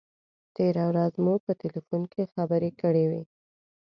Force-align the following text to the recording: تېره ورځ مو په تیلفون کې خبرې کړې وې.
تېره 0.55 0.83
ورځ 0.91 1.13
مو 1.23 1.33
په 1.45 1.51
تیلفون 1.61 2.01
کې 2.13 2.31
خبرې 2.33 2.71
کړې 2.81 3.05
وې. 3.11 3.23